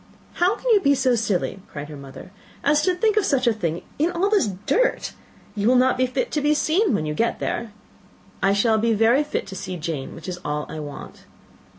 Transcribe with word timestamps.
"How 0.33 0.55
can 0.55 0.65
you 0.71 0.79
be 0.79 0.95
so 0.95 1.13
silly," 1.13 1.59
cried 1.71 1.87
her 1.87 1.95
mother, 1.95 2.31
"as 2.63 2.81
to 2.81 2.95
think 2.95 3.17
of 3.17 3.23
such 3.23 3.45
a 3.45 3.53
thing, 3.53 3.83
in 3.99 4.11
all 4.11 4.31
this 4.31 4.47
dirt! 4.65 5.13
You 5.55 5.67
will 5.67 5.75
not 5.75 5.95
be 5.95 6.07
fit 6.07 6.31
to 6.31 6.41
be 6.41 6.55
seen 6.55 6.95
when 6.95 7.05
you 7.05 7.13
get 7.13 7.37
there." 7.37 7.71
"I 8.41 8.51
shall 8.53 8.79
be 8.79 8.93
very 8.95 9.23
fit 9.23 9.45
to 9.45 9.55
see 9.55 9.77
Jane 9.77 10.15
which 10.15 10.27
is 10.27 10.39
all 10.43 10.65
I 10.69 10.79
want." 10.79 11.25